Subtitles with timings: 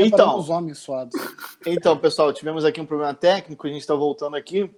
[0.00, 0.36] Então.
[0.36, 1.14] nos homens suados.
[1.66, 4.70] Então, pessoal, tivemos aqui um problema técnico, a gente está voltando aqui.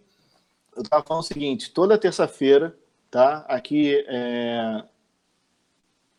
[0.77, 2.77] Eu estava falando o seguinte: toda terça-feira,
[3.11, 3.45] tá?
[3.49, 4.83] Aqui é,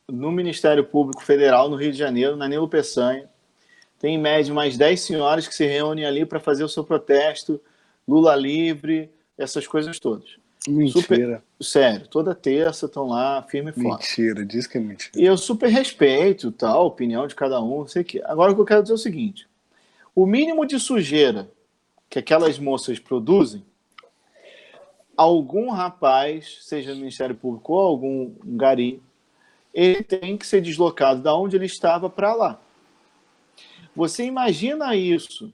[0.07, 3.29] no Ministério Público Federal, no Rio de Janeiro, na Nilo Peçanha,
[4.00, 7.61] tem em média mais 10 senhoras que se reúnem ali para fazer o seu protesto,
[8.07, 10.38] Lula livre, essas coisas todas.
[10.70, 11.43] Mentira.
[11.59, 14.21] Sério, toda terça estão lá, firme e forte.
[14.21, 15.11] Mentira, diz que é mentira.
[15.15, 18.21] E eu super respeito tal, a opinião de cada um, não sei o quê.
[18.25, 19.47] Agora o que eu quero dizer é o seguinte:
[20.15, 21.50] o mínimo de sujeira
[22.10, 23.63] que aquelas moças produzem,
[25.15, 29.01] algum rapaz, seja no Ministério Público ou algum gari,
[29.74, 32.59] ele tem que ser deslocado da onde ele estava para lá.
[33.95, 35.53] Você imagina isso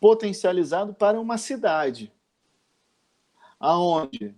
[0.00, 2.12] potencializado para uma cidade
[3.58, 4.34] aonde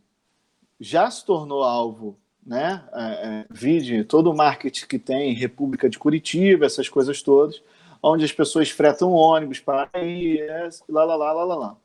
[0.78, 2.82] já se tornou alvo, né?
[2.92, 7.62] É, é, vide todo o marketing que tem República de Curitiba, essas coisas todas,
[8.02, 11.76] onde as pessoas fretam ônibus para ir, é, lá, lá, lá, lá, lá, lá.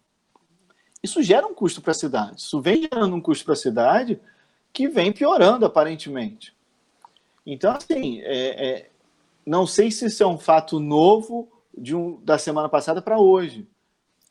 [1.03, 2.39] Isso gera um custo para a cidade.
[2.39, 4.19] Isso vem gerando um custo para a cidade
[4.73, 6.55] que vem piorando, aparentemente.
[7.45, 8.89] Então, assim, é, é,
[9.45, 11.47] não sei se isso é um fato novo
[11.77, 13.67] um, da semana passada para hoje.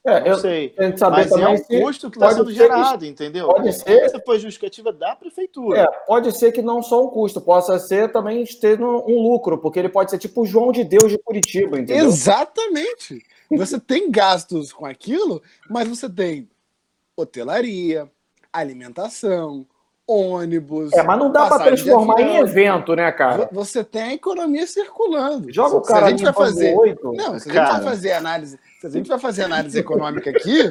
[0.06, 0.68] É, não eu sei.
[0.68, 3.46] que saber Mas é também um se custo que está sendo gerado, entendeu?
[3.46, 5.80] pode ser- Essa foi a justificativa da prefeitura.
[5.80, 9.56] É, pode ser que não só um custo, possa ser também ter um, um lucro,
[9.56, 12.04] porque ele pode ser tipo o João de Deus de Curitiba, entendeu?
[12.06, 13.22] Exatamente.
[13.50, 16.48] Você tem gastos com aquilo, mas você tem
[17.16, 18.06] hotelaria,
[18.52, 19.66] alimentação,
[20.06, 20.92] ônibus.
[20.92, 23.44] É, mas não dá para transformar em evento, né, cara?
[23.46, 25.50] Vo- Você tem a economia circulando.
[25.52, 26.76] Joga o Se cara a gente vai fazer.
[26.76, 27.12] oito.
[27.14, 28.58] Não, se a gente vai fazer análise,
[28.90, 30.70] se a gente vai fazer análise econômica aqui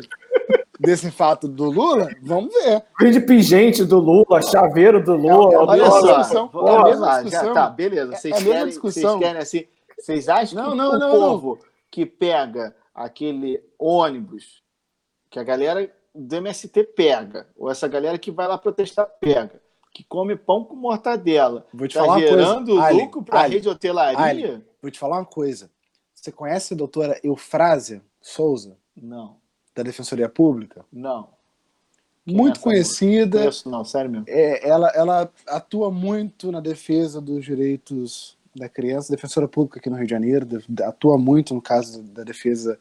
[0.80, 2.84] desse fato do Lula, vamos ver.
[3.00, 5.54] Vende pingente do Lula, chaveiro do Lula.
[5.54, 7.46] É, Olha mesma só, discussão, vamos é a mesma discussão.
[7.48, 8.14] já, tá, beleza.
[8.14, 9.66] É Vocês a mesma querem, vocês querem assim.
[9.98, 14.62] Vocês acham Não, que não, o não, povo que pega aquele ônibus
[15.30, 19.60] que a galera do MST pega, ou essa galera que vai lá protestar pega,
[19.92, 22.84] que come pão com mortadela, Vou te tá falar uma gerando coisa.
[22.84, 24.20] Ali, lucro para a rede hotelaria?
[24.20, 24.64] Ali.
[24.82, 25.72] Vou te falar uma coisa.
[26.24, 29.36] Você conhece a doutora Eufrásia Souza, Não,
[29.76, 30.86] da Defensoria Pública?
[30.90, 31.28] não.
[32.26, 33.40] Quem é Muito essa conhecida.
[33.40, 34.26] Conheço, não, sério mesmo.
[34.30, 39.98] É, ela, ela atua muito na defesa dos direitos da criança, defensora pública aqui no
[39.98, 40.48] Rio de Janeiro,
[40.84, 42.80] atua muito no caso da defesa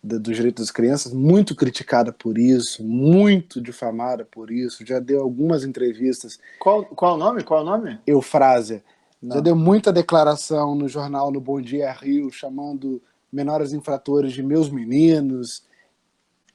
[0.00, 5.20] da- dos direitos das crianças, muito criticada por isso, muito difamada por isso, já deu
[5.20, 7.42] algumas entrevistas, Qual, qual o nome?
[7.42, 7.98] Qual o nome?
[8.06, 8.84] Eufrásia,
[9.24, 9.36] Não.
[9.36, 13.00] já deu muita declaração no jornal no Bom Dia Rio, chamando
[13.32, 15.64] menores infratores de meus meninos,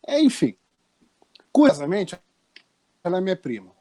[0.05, 0.55] é, enfim.
[1.51, 2.15] Curiosamente,
[3.03, 3.71] ela é minha prima.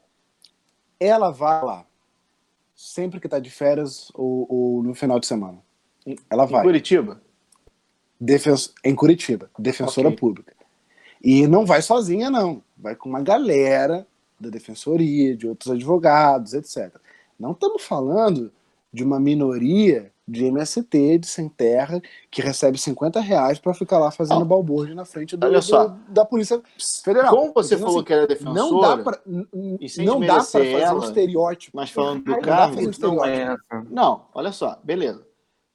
[0.99, 1.85] Ela vai lá
[2.75, 5.59] sempre que tá de férias ou, ou no final de semana.
[6.29, 6.63] Ela Em vai.
[6.63, 7.21] Curitiba?
[8.19, 10.17] Defens- em Curitiba, defensora Ok.
[10.17, 10.53] pública.
[11.23, 12.63] E não vai sozinha, não.
[12.77, 14.05] Vai com uma galera
[14.39, 16.95] da defensoria, de outros advogados, etc.
[17.39, 18.51] Não estamos falando
[18.91, 24.11] de uma minoria de MST, de sem terra, que recebe 50 reais para ficar lá
[24.11, 24.45] fazendo Não.
[24.45, 25.87] balbúrdia na frente do, Olha só.
[25.87, 26.61] do- da Polícia
[27.03, 27.35] Federal.
[27.35, 30.75] Como você Então, falou assim, que era defensora, não dá para não dá para fazer
[30.75, 31.75] um ela, estereótipo.
[31.75, 33.27] mas falando do Não pra fazer um Não estereótipo.
[33.71, 33.83] é.
[33.89, 35.25] Não, olha só, beleza.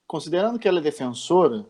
[0.07, 1.65] Considerando que ela é defensora,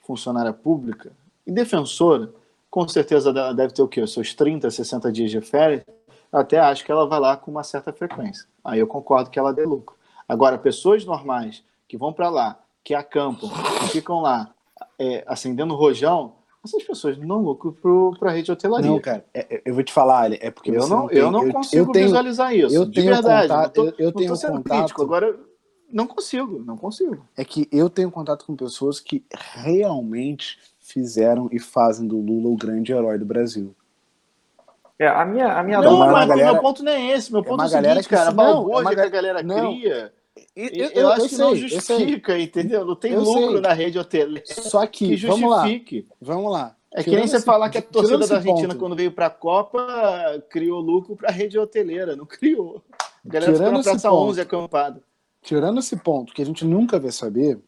[0.00, 1.12] funcionária pública,
[1.46, 2.32] e defensora,
[2.70, 4.00] com certeza ela deve ter o quê?
[4.00, 5.84] Os seus 30, 60 dias de férias,
[6.32, 8.46] até acho que ela vai lá com uma certa frequência.
[8.64, 9.94] Aí eu concordo que ela dê lucro.
[10.28, 13.48] Agora, pessoas normais que vão para lá, que acampam,
[13.80, 14.52] que ficam lá
[14.98, 16.34] é, acendendo rojão,
[16.64, 17.76] essas pessoas não lucro
[18.18, 18.90] para a rede de hotelaria.
[18.90, 21.30] Não, cara, é- é- eu vou te falar, é porque eu você não, tem- eu
[21.30, 22.74] não consigo eu tenho, visualizar isso.
[22.74, 23.48] eu de tenho verdade.
[23.48, 25.02] contato- não eu- tô, eu não tenho sendo contato- crítico.
[25.02, 25.38] Agora,
[25.92, 27.26] não consigo, não consigo.
[27.36, 29.24] é que eu tenho contato com pessoas que
[29.66, 33.74] realmente fizeram e fazem do Lula o grande herói do Brasil.
[34.98, 37.32] É, a minha, a minha Não, Não, mas galera- meu ponto não é esse.
[37.32, 38.28] Meu é ponto uma é, o galera seguinte, cara.
[38.28, 39.72] A se- não, é balbúrdia uma que a galera não.
[39.78, 40.12] cria,
[40.56, 42.84] Eu, eu, eu acho que não justifica, entendeu?
[42.84, 43.60] Não tem Eu lucro sei.
[43.60, 46.08] na rede hoteleira Só que, que vamos lá, justifique.
[46.20, 46.76] vamos lá.
[46.94, 49.30] É que nem você falar que a torcida da Argentina, ponto, quando veio para a
[49.30, 52.14] Copa, criou lucro para a rede hoteleira.
[52.14, 52.82] Não criou.
[53.24, 54.28] A galera ficou Tirando na esse Praça ponto.
[54.30, 55.02] 11 acampada.
[55.40, 57.58] Tirando esse ponto que a gente nunca vai saber,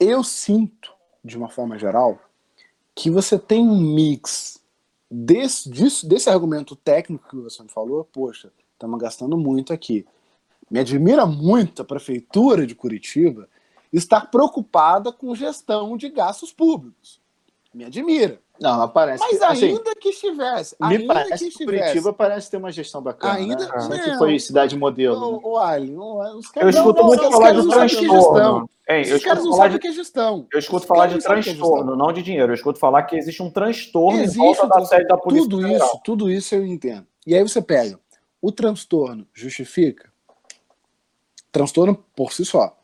[0.00, 0.90] eu sinto,
[1.22, 2.18] de uma forma geral,
[2.94, 4.58] que você tem um mix
[5.16, 10.04] desse, disso, desse argumento técnico que você me falou, poxa, estamos gastando muito aqui.
[10.70, 13.48] Me admira muito a prefeitura de Curitiba
[13.92, 17.20] estar preocupada com gestão de gastos públicos.
[17.72, 18.40] Me admira.
[18.60, 21.82] Não, mas parece Mas que, assim, ainda que estivesse, me ainda parece que que estivesse,
[21.84, 24.06] Curitiba parece ter uma gestão bacana, Ainda- né?
[24.08, 24.18] Não.
[24.18, 25.20] foi cidade modelo.
[25.20, 25.40] né?
[25.42, 28.70] o, o Alien, o- os Eu caras- escuto não, muito falar de que transtorno.
[28.88, 30.46] Ei, eu Os caras não sabem o que é gestão.
[30.52, 31.96] eu escuto Os falar de é transtorno, gestão.
[31.96, 32.50] não de dinheiro.
[32.52, 35.48] Eu escuto falar que existe um transtorno em Existe volta um da sede da Polícia
[35.48, 35.86] Tudo Federal.
[35.88, 37.06] isso, tudo isso eu entendo.
[37.26, 37.98] E aí você pega,
[38.42, 40.12] o transtorno justifica?
[41.50, 42.76] Transtorno por si só.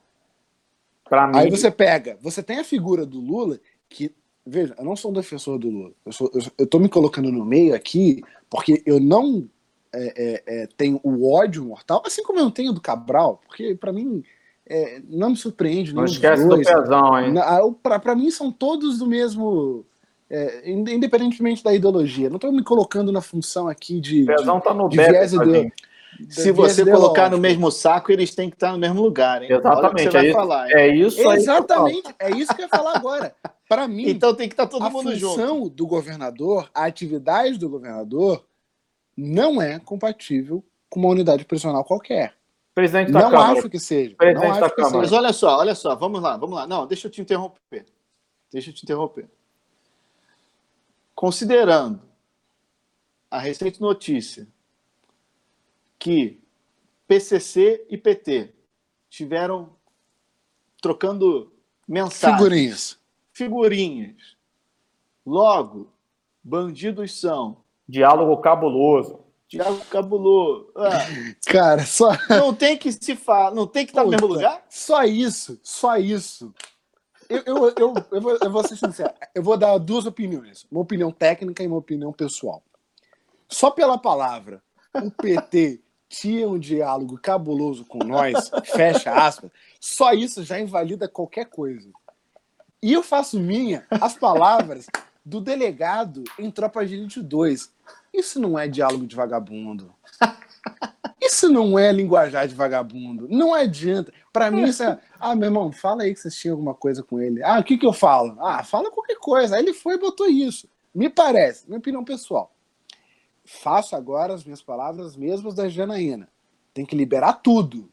[1.09, 4.15] Pra mim, Aí você pega, você tem a figura do Lula que,
[4.47, 5.93] veja, eu não sou um defensor do Lula.
[6.07, 9.47] Eu, sou, eu, eu tô me colocando no meio aqui porque eu não
[9.93, 13.75] é, é, é, tenho o ódio mortal, assim como eu não tenho do Cabral, porque
[13.75, 14.23] pra mim
[14.71, 16.67] é, não me surpreende não esquece do dois.
[16.67, 17.35] pezão, hein?
[17.83, 19.85] Pra mim são todos do mesmo.
[20.31, 22.29] é, ind- independentemente da ideologia.
[22.31, 24.23] Não estou me colocando na função aqui de.
[24.23, 25.33] O pezão tá no de viés
[26.29, 29.49] Se você colocar no mesmo saco, eles têm que estar no mesmo lugar, hein?
[29.53, 31.25] Olha o que Exatamente, você vai é isso, falar, é isso aí.
[31.25, 31.89] que eu falo.
[31.89, 33.35] Exatamente, é isso que eu ia falar agora.
[33.69, 35.35] Para mim, Então tem que estar todo a mundo junto.
[35.35, 38.45] função do governador, a atividade do governador,
[39.17, 42.35] não é compatível com uma unidade prisional qualquer.
[42.81, 43.59] Presidente da Não Câmara.
[43.59, 44.17] acho que seja.
[44.17, 44.99] Presidente não da acho que Câmara.
[44.99, 45.21] Mas seja.
[45.21, 46.67] olha só, olha só, vamos lá, vamos lá.
[46.67, 47.85] Não, deixa eu te interromper.
[48.51, 49.29] Deixa eu te interromper.
[51.15, 52.01] Considerando
[53.31, 54.49] a recente notícia
[55.99, 56.43] que
[57.07, 58.55] PCC e PT
[59.11, 59.77] tiveram
[60.81, 61.53] trocando
[61.87, 62.99] mensagens, Figurinhas.
[63.33, 64.37] figurinhas.
[65.27, 65.93] Logo,
[66.43, 67.63] bandidos são.
[67.87, 69.21] Diálogo cabuloso.
[69.51, 70.71] Tiago Cabuloso.
[70.77, 71.07] Ah,
[71.45, 74.65] Cara, só, não tem que se falar, não tem que estar no mesmo lugar?
[74.71, 76.55] só isso, só isso.
[77.29, 80.81] Eu, eu, eu, eu, vou, eu vou ser sincero, eu vou dar duas opiniões, uma
[80.81, 82.63] opinião técnica e uma opinião pessoal.
[83.49, 84.63] Só pela palavra,
[84.95, 89.51] o PT tinha um diálogo cabuloso com nós, fecha aspas,
[89.81, 91.91] só isso já invalida qualquer coisa.
[92.81, 94.87] E eu faço minha as palavras
[95.25, 97.71] do delegado em Tropa de Elite 2.
[98.13, 99.95] Isso não é diálogo de vagabundo.
[101.23, 103.29] Isso não é linguajar de vagabundo.
[103.29, 104.13] Não adianta.
[104.33, 104.99] Pra mim, isso é.
[105.21, 107.43] Ah, meu irmão, fala aí que vocês tinham alguma coisa com ele.
[107.45, 108.37] Ah, o que, que eu falo?
[108.41, 109.55] Ah, fala qualquer coisa.
[109.57, 110.67] Aí ele foi e botou isso.
[110.95, 112.55] Me parece, minha opinião pessoal.
[113.45, 116.29] Faço agora as minhas palavras mesmas da Janaína.
[116.73, 117.91] Tem que liberar tudo.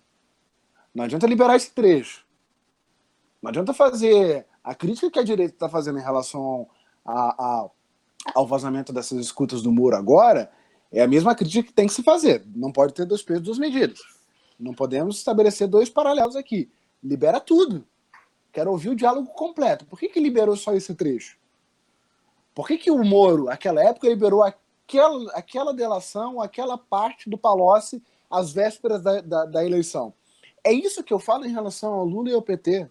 [0.95, 2.25] Não adianta liberar esse trecho.
[3.41, 6.67] Não adianta fazer a crítica que a direita está fazendo em relação
[7.05, 7.69] a- a-
[8.33, 10.51] ao vazamento dessas escutas do muro agora.
[10.91, 12.45] É a mesma crítica que tem que se fazer.
[12.55, 13.99] Não pode ter dois pesos, duas medidas.
[14.59, 16.71] Não podemos estabelecer dois paralelos aqui.
[17.03, 17.85] Libera tudo.
[18.51, 19.85] Quero ouvir o diálogo completo.
[19.85, 21.37] Por que, que liberou só esse trecho?
[22.55, 28.01] Por que, que o Moro, naquela época, liberou aquela, aquela delação, aquela parte do Palocci
[28.29, 30.13] às vésperas da, da, da eleição?
[30.63, 32.89] É isso que eu falo em relação ao Lula e ao PT.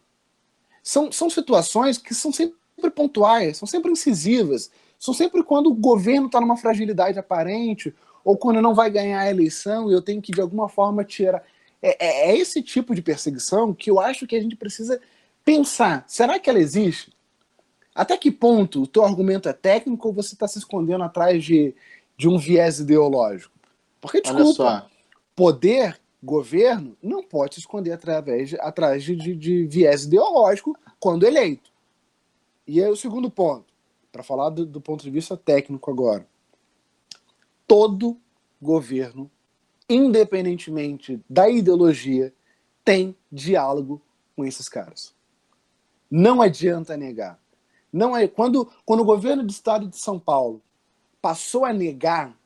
[0.83, 2.57] São, são situações que são sempre
[2.95, 7.95] pontuais, são sempre incisivas, são sempre quando o governo está numa fragilidade aparente
[8.25, 11.43] ou quando não vai ganhar a eleição e eu tenho que, de alguma forma, tirar.
[11.83, 15.01] É, é, é esse tipo de perseguição que eu acho que a gente precisa
[15.45, 16.05] pensar.
[16.09, 17.13] Será que ela existe?
[17.95, 21.75] Até que ponto o teu argumento é técnico ou você está se escondendo atrás de,
[22.17, 23.55] de um viés ideológico?
[24.01, 24.91] Porque, desculpa,
[25.35, 31.71] poder, governo, não pode se esconder através atrás de, de, de viés ideológico quando eleito.
[32.67, 33.73] E aí o segundo ponto,
[34.11, 36.27] para falar do, do ponto de vista técnico agora.
[37.67, 38.19] Todo
[38.61, 39.31] governo,
[39.89, 42.33] independentemente da ideologia,
[42.85, 44.01] tem diálogo
[44.35, 45.15] com esses caras.
[46.11, 47.39] Não adianta negar.
[47.93, 50.63] Não é quando, quando o governo do estado de São Paulo
[51.21, 52.37] passou a negar,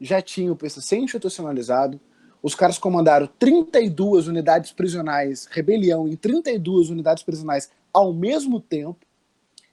[0.00, 2.00] já tinha o PCC institucionalizado,
[2.42, 9.06] os caras comandaram 32 unidades prisionais, rebelião em 32 unidades prisionais ao mesmo tempo,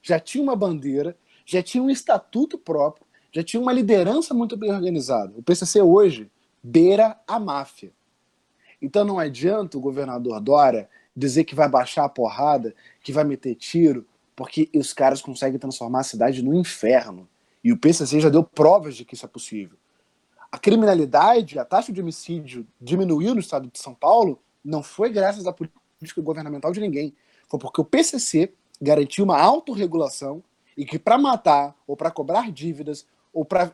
[0.02, 4.72] já tinha uma bandeira, já tinha um estatuto próprio, já tinha uma liderança muito bem
[4.72, 5.34] organizada.
[5.38, 6.30] O PCC hoje
[6.64, 7.92] beira a máfia.
[8.82, 13.56] Então não adianta o governador Dória dizer que vai baixar a porrada, que vai meter
[13.56, 17.28] tiro, porque os caras conseguem transformar a cidade no inferno.
[17.64, 19.78] E o PCC já deu provas de que isso é possível.
[20.52, 25.46] A criminalidade, a taxa de homicídio diminuiu no estado de São Paulo, não foi graças
[25.46, 27.14] à política governamental de ninguém.
[27.50, 30.44] Foi porque o PCC garantiu uma autorregulação
[30.78, 33.74] e que para matar, ou para cobrar dívidas, ou para.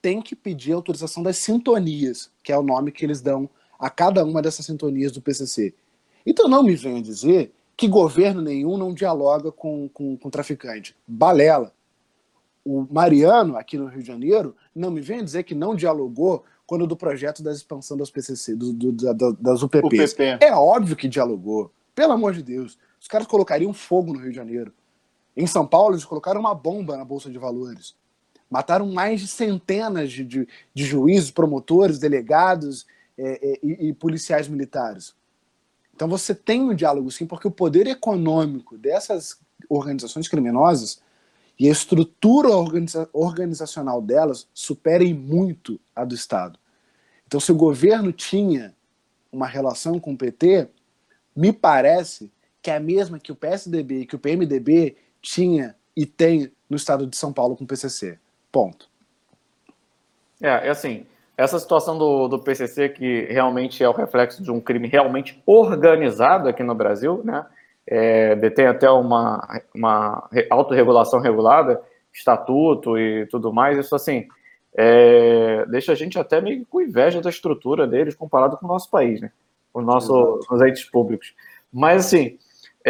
[0.00, 3.48] tem que pedir autorização das sintonias, que é o nome que eles dão
[3.78, 5.74] a cada uma dessas sintonias do PCC.
[6.24, 10.96] Então não me venha dizer que governo nenhum não dialoga com, com, com traficante.
[11.06, 11.72] Balela.
[12.64, 16.86] O Mariano, aqui no Rio de Janeiro, não me venha dizer que não dialogou quando
[16.86, 20.12] do projeto da expansão das PCC, do, do, da, das UPPs.
[20.12, 20.22] UPP.
[20.40, 21.72] É óbvio que dialogou.
[21.94, 22.76] Pelo amor de Deus.
[23.08, 24.70] Os caras colocariam fogo no Rio de Janeiro.
[25.34, 27.94] Em São Paulo, eles colocaram uma bomba na Bolsa de Valores.
[28.50, 32.86] Mataram mais de centenas de, de, de juízes, promotores, delegados
[33.16, 35.14] é, é, e, e policiais militares.
[35.94, 41.00] Então você tem um diálogo sim, porque o poder econômico dessas organizações criminosas
[41.58, 46.58] e a estrutura organiza organizacional delas superem muito a do Estado.
[47.26, 48.74] Então, se o governo tinha
[49.32, 50.68] uma relação com o PT,
[51.34, 52.30] me parece
[52.68, 56.76] que é a mesma que o PSDB e que o PMDB tinha e tem no
[56.76, 58.18] estado de São Paulo com o PCC.
[58.52, 58.90] Ponto.
[60.38, 64.60] É, é assim, essa situação do, do PCC, que realmente é o reflexo de um
[64.60, 67.46] crime realmente organizado aqui no Brasil, né?
[67.86, 71.80] É, detém até uma, uma autorregulação regulada,
[72.12, 74.28] estatuto e tudo mais, isso assim,
[74.74, 78.90] é, deixa a gente até meio com inveja da estrutura deles comparado com o nosso
[78.90, 79.32] país, né?
[79.72, 81.34] Os nossos os entes públicos.
[81.72, 82.38] Mas, assim,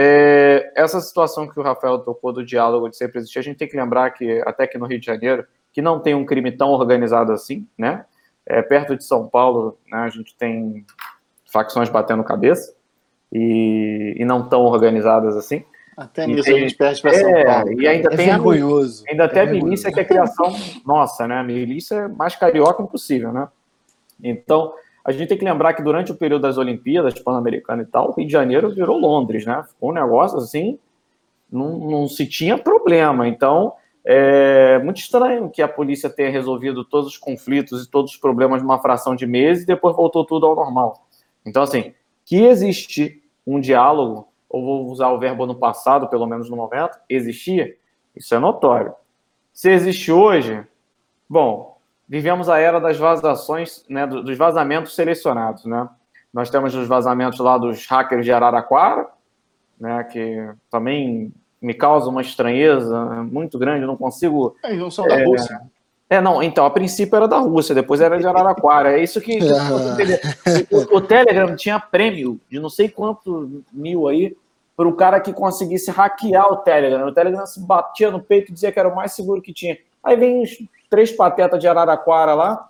[0.01, 3.67] é, essa situação que o Rafael tocou do diálogo de sempre existir, a gente tem
[3.67, 6.69] que lembrar que, até que no Rio de Janeiro, que não tem um crime tão
[6.69, 8.05] organizado assim, né?
[8.47, 10.87] É, perto de São Paulo, né, a gente tem
[11.53, 12.73] facções batendo cabeça
[13.33, 15.65] e, e não tão organizadas assim.
[15.97, 17.83] Até nisso tem, a gente perde para São é, Paulo.
[17.83, 19.05] E ainda é tem vergonhoso.
[19.05, 20.55] A, ainda é tem a milícia que é criação
[20.87, 21.39] nossa, né?
[21.39, 23.49] A milícia é mais carioca impossível, né?
[24.23, 24.73] Então,
[25.09, 28.13] a gente tem que lembrar que durante o período das Olimpíadas Pan-Americana e tal, o
[28.13, 29.65] Rio de Janeiro virou Londres, né?
[29.67, 30.79] Ficou um negócio assim,
[31.51, 33.27] não, não se tinha problema.
[33.27, 33.73] Então,
[34.05, 38.61] é muito estranho que a polícia tenha resolvido todos os conflitos e todos os problemas
[38.61, 41.07] numa fração de meses e depois voltou tudo ao normal.
[41.47, 41.95] Então, assim,
[42.27, 46.99] que existe um diálogo, ou vou usar o verbo no passado, pelo menos no momento,
[47.09, 47.75] existia,
[48.15, 48.93] isso é notório.
[49.55, 50.63] Se existe hoje,
[51.27, 51.78] bom,
[52.09, 55.89] vivemos a era das vazações, né, dos vazamentos selecionados, né?
[56.33, 59.09] Nós temos os vazamentos lá dos hackers de Araraquara,
[59.79, 64.57] né, que também me causa uma estranheza muito grande, não consigo...
[64.63, 65.61] É, não são da é, Rússia.
[66.09, 69.39] É, não, então, a princípio era da Rússia, depois era de Araraquara, é isso que...
[70.71, 74.37] o, o Telegram tinha prêmio de não sei quanto mil aí,
[74.77, 77.09] para o cara que conseguisse hackear o Telegram.
[77.09, 79.77] O Telegram se batia no peito e dizia que era o mais seguro que tinha.
[80.05, 80.57] Aí vem os
[80.89, 82.69] três patetas de Araraquara lá,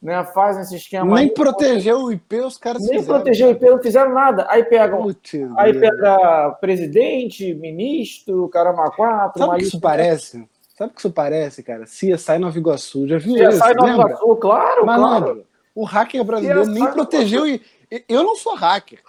[0.00, 1.14] né, fazem esse esquema.
[1.14, 3.14] Nem aí, protegeu o IP, os caras Nem fizeram.
[3.14, 4.46] protegeu o IP, não fizeram nada.
[4.50, 5.10] Aí pegam.
[5.56, 9.38] aí pega presidente, ministro, caramba, quatro.
[9.38, 10.46] Sabe o que isso parece?
[10.76, 11.84] Sabe o que isso parece, cara?
[11.84, 13.58] CSI Nova Iguaçu, já viu isso?
[13.60, 15.46] CSI Nova Iguaçu, claro, Malandro, claro.
[15.74, 17.46] O hacker brasileiro nem protegeu.
[17.46, 17.62] E,
[18.08, 19.00] eu não sou hacker.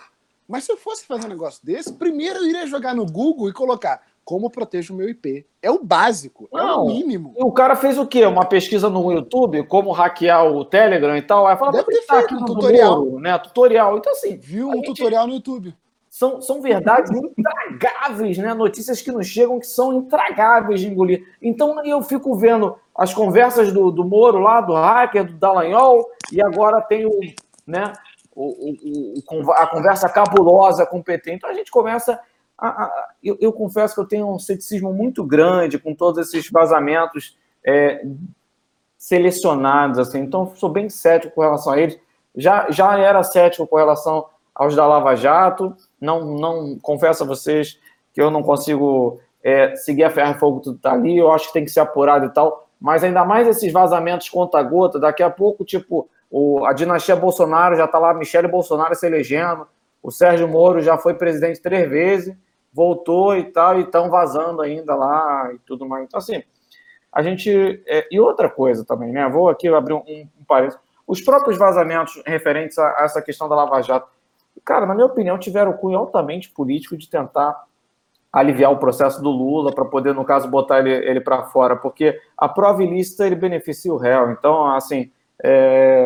[0.47, 3.53] Mas se eu fosse fazer um negócio desse, primeiro eu iria jogar no Google e
[3.53, 5.45] colocar como protejo o meu IP.
[5.61, 7.33] É o básico, Não, é o mínimo.
[7.37, 8.25] E o cara fez o quê?
[8.25, 11.45] Uma pesquisa no YouTube, como hackear o Telegram e tal.
[11.45, 13.05] Aí fala, Deve ter feito um tutorial.
[13.19, 13.37] Né?
[13.37, 13.97] Tutorial.
[13.97, 14.35] Então, assim.
[14.35, 15.75] Viu um tutorial no YouTube.
[16.09, 18.53] São, são verdades intragáveis, né?
[18.53, 21.27] Notícias que nos chegam que são intragáveis de engolir.
[21.41, 26.41] Então eu fico vendo as conversas do, do Moro lá, do hacker, do Dallagnol, e
[26.41, 27.19] agora tem o,
[27.67, 27.91] né,
[28.33, 31.33] o, o, o, a conversa cabulosa com o PT.
[31.33, 32.17] Então a gente começa
[33.23, 38.05] eu, eu, confesso que eu tenho um ceticismo muito grande com todos esses vazamentos é,
[38.97, 41.99] selecionados, assim, então sou bem cético com relação a eles.
[42.35, 47.77] Já, já era cético com relação aos da Lava Jato, não, não confesso a vocês
[48.13, 51.47] que eu não consigo é, seguir a ferro e fogo tudo tá ali, eu acho
[51.47, 55.29] que tem que ser apurado e tal, mas ainda mais esses vazamentos conta-gota, daqui a
[55.29, 59.67] pouco, tipo, o, a dinastia Bolsonaro já tá lá, Michele Bolsonaro se elegendo,
[60.01, 62.35] o Sérgio Moro já foi presidente três vezes,
[62.75, 66.03] voltou e tal, e estão vazando ainda lá e tudo mais.
[66.03, 66.43] Então, assim,
[67.11, 67.81] a gente.
[67.87, 69.27] É, e outra coisa também, né?
[69.29, 70.79] Vou aqui abrir um, um parênteses.
[71.07, 74.09] Os próprios vazamentos referentes a, a, essa questão da Lava Jato,
[74.65, 77.63] cara, na minha opinião, tiveram o cunho altamente político de tentar
[78.33, 82.19] aliviar o processo do Lula para poder, no caso, botar ele, ele para fora, porque
[82.37, 84.31] a prova ilícita ele beneficia o réu.
[84.31, 85.09] Então, assim,
[85.41, 86.05] é,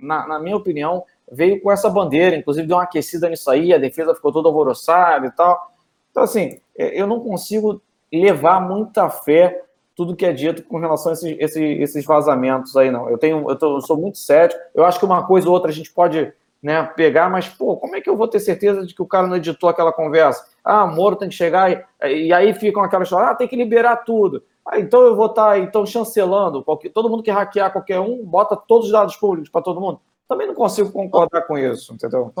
[0.00, 3.78] na, na minha opinião, veio com essa bandeira, inclusive deu uma aquecida nisso aí, a
[3.78, 5.77] defesa ficou toda alvoroçada e tal.
[6.18, 7.80] Então, assim, é, eu não consigo
[8.12, 9.62] levar muita fé
[9.94, 13.08] tudo que é dito com relação a esses, esses, esses vazamentos aí, não.
[13.08, 14.60] Eu tenho, eu, tô, eu, sou muito cético.
[14.74, 17.94] Eu acho que uma coisa ou outra a gente pode né, pegar, mas, pô, como
[17.94, 20.44] é que eu vou ter certeza de que o cara não editou aquela conversa?
[20.64, 23.98] Ah, Moro tem que chegar e, e aí ficam aquelas histórias, ah, tem que liberar
[23.98, 24.42] tudo.
[24.66, 28.24] Ah, então eu vou estar tá, então chancelando, qualquer, todo mundo que hackear qualquer um,
[28.24, 30.00] bota todos os dados públicos para todo mundo.
[30.28, 32.32] Também não consigo concordar com isso, entendeu?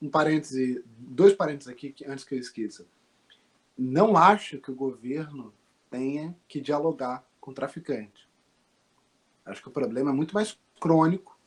[0.00, 2.84] Um parêntese, dois parênteses aqui antes que eu esqueça
[3.78, 5.54] não acho que o governo
[5.88, 8.28] tenha que dialogar com o traficante.
[9.44, 11.38] Acho que o problema é muito mais crônico.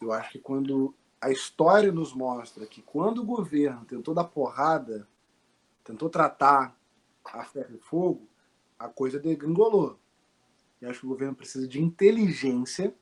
[0.00, 5.06] Eu acho que quando a história nos mostra que quando o governo tentou dar porrada,
[5.84, 6.76] tentou tratar
[7.24, 8.26] a ferro e fogo,
[8.78, 9.98] a coisa degringolou.
[10.82, 12.94] E acho que o governo precisa de inteligência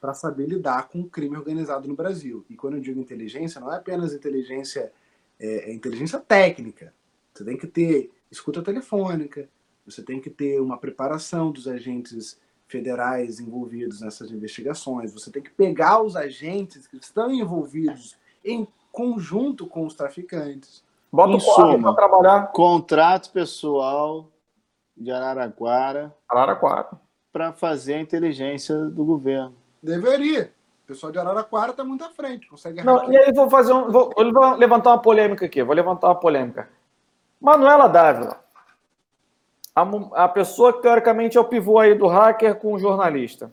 [0.00, 2.44] para saber lidar com o crime organizado no Brasil.
[2.48, 4.92] E quando eu digo inteligência, não é apenas inteligência
[5.38, 6.94] é, é inteligência técnica.
[7.34, 9.48] Você tem que ter escuta telefônica,
[9.84, 15.50] você tem que ter uma preparação dos agentes federais envolvidos nessas investigações, você tem que
[15.50, 20.82] pegar os agentes que estão envolvidos em conjunto com os traficantes.
[21.12, 21.94] Bota Em suma.
[21.94, 22.46] para trabalhar.
[22.52, 24.28] Contrato pessoal
[24.96, 26.90] de Araraquara Araraquara.
[27.32, 29.54] para fazer a inteligência do governo.
[29.82, 30.52] Deveria.
[30.84, 33.90] O pessoal de Araraquara está muito à frente, consegue Não, e aí vou fazer um.
[33.90, 35.62] Vou, eu vou levantar uma polêmica aqui.
[35.62, 36.68] Vou levantar uma polêmica.
[37.44, 38.40] Manuela Dávila.
[39.76, 39.82] A,
[40.24, 43.52] a pessoa que teoricamente é o pivô aí do hacker com o jornalista.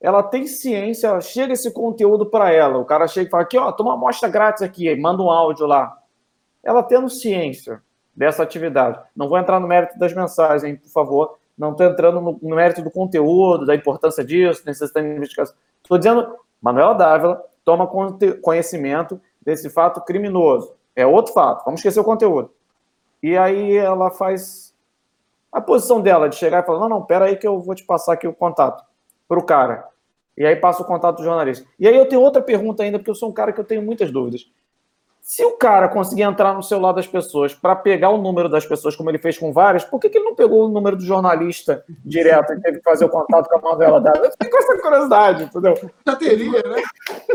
[0.00, 2.78] Ela tem ciência, chega esse conteúdo para ela.
[2.78, 5.66] O cara chega e fala: aqui, ó, toma uma amostra grátis aqui, manda um áudio
[5.66, 5.98] lá.
[6.64, 7.82] Ela tendo ciência
[8.14, 8.98] dessa atividade.
[9.14, 11.38] Não vou entrar no mérito das mensagens, hein, por favor.
[11.58, 15.54] Não estou entrando no, no mérito do conteúdo, da importância disso, necessidade de investigação.
[15.82, 17.86] Estou dizendo, Manuela Dávila toma
[18.40, 20.72] conhecimento desse fato criminoso.
[20.94, 22.56] É outro fato, vamos esquecer o conteúdo.
[23.26, 24.72] E aí ela faz
[25.50, 27.82] a posição dela de chegar e falar: não, não, pera aí que eu vou te
[27.82, 28.84] passar aqui o contato
[29.26, 29.88] para o cara.
[30.38, 31.66] E aí passa o contato do jornalista.
[31.76, 33.82] E aí eu tenho outra pergunta ainda, porque eu sou um cara que eu tenho
[33.82, 34.48] muitas dúvidas.
[35.20, 38.94] Se o cara conseguir entrar no celular das pessoas para pegar o número das pessoas,
[38.94, 41.84] como ele fez com várias, por que, que ele não pegou o número do jornalista
[42.04, 44.26] direto e teve que fazer o contato com a Manuela Dávila?
[44.26, 45.74] Eu fiquei com essa curiosidade, entendeu?
[46.06, 46.82] Já teria, né?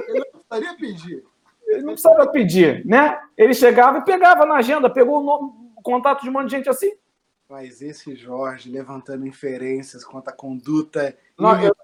[0.08, 1.24] Ele não precisaria pedir.
[1.68, 3.20] Ele não precisava pedir, né?
[3.38, 6.70] Ele chegava e pegava na agenda, pegou o, nome- contato de um monte de gente
[6.70, 6.92] assim.
[7.50, 11.76] Mas esse Jorge levantando inferências quanto à conduta Não, eu-.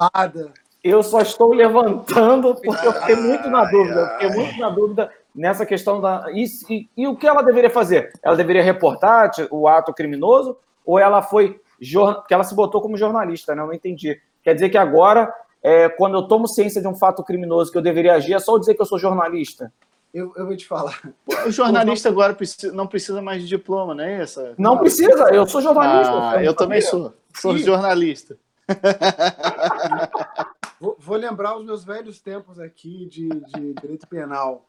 [0.84, 4.00] Eu só estou levantando porque eu fiquei muito na dúvida.
[4.00, 6.27] Eu fiquei muito na dúvida nessa questão da.
[6.32, 8.13] E, e- e o que ela deveria fazer?
[8.24, 11.60] Ela deveria reportar o ato criminoso ou ela foi.
[11.82, 13.62] jor- Porque ela se botou como jornalista, né?
[13.62, 14.20] Eu não entendi.
[14.44, 17.82] Quer dizer que agora, é, quando eu tomo ciência de um fato criminoso que eu
[17.82, 19.74] deveria agir, é só dizer que eu sou jornalista?
[20.18, 21.00] Eu, eu vou te falar.
[21.46, 24.56] O jornalista agora precisa- não precisa mais de diploma, não é essa?
[24.58, 26.30] Não precisa, eu sou jornalista.
[26.32, 27.14] Ah, eu também sou.
[27.40, 27.64] Sou Ih.
[27.64, 28.36] jornalista.
[30.80, 34.64] Vou, vou lembrar os meus velhos tempos aqui de, de direito penal.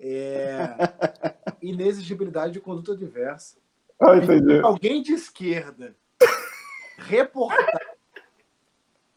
[0.00, 0.74] É,
[1.62, 3.56] inexigibilidade de conduta diversa.
[4.00, 4.06] Ah.
[4.64, 5.94] Alguém de esquerda
[6.98, 7.80] reportar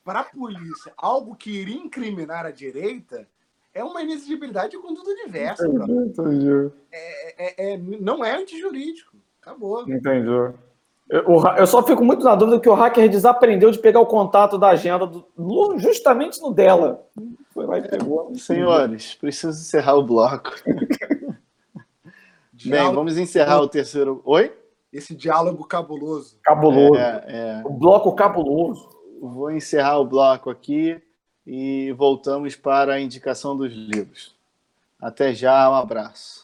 [0.03, 3.27] para a polícia algo que iria incriminar a direita
[3.73, 5.67] é uma inexigibilidade de conduta diversa.
[5.67, 6.71] Entendi.
[6.91, 9.15] É, é- não é antijurídico.
[9.41, 9.81] Acabou.
[9.89, 10.27] Entendi.
[11.09, 11.25] Eu,
[11.57, 14.69] eu só fico muito na dúvida que o hacker desaprendeu de pegar o contato da
[14.69, 17.05] agenda do- justamente no dela.
[17.53, 18.33] Foi lá e pegou.
[18.35, 20.51] Senhores, preciso encerrar o bloco.
[22.63, 24.21] Bem, vamos encerrar o terceiro.
[24.23, 24.53] Oi?
[24.93, 26.37] Esse diálogo cabuloso.
[26.43, 26.95] Cabuloso.
[26.95, 27.61] É, é.
[27.65, 28.87] O bloco cabuloso.
[29.19, 31.01] Vou encerrar o bloco aqui
[31.45, 34.35] e voltamos para a indicação dos livros.
[34.99, 36.40] Até já, um abraço.